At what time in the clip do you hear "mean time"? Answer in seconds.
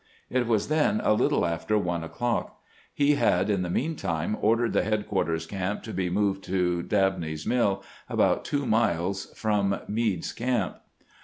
3.69-4.35